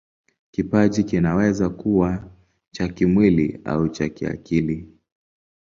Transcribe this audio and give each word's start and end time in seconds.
Kipaji 0.51 1.03
kinaweza 1.03 1.69
kuwa 1.69 2.31
cha 2.71 2.87
kimwili 2.87 3.59
au 3.65 3.89
cha 3.89 4.09
kiakili. 4.09 4.87